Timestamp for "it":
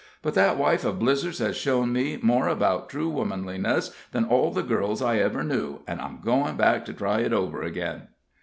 7.19-7.33